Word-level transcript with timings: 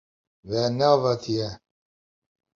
We 0.49 0.61
neavêtiye. 0.77 1.47